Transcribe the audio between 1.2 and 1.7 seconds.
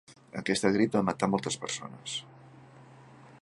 moltes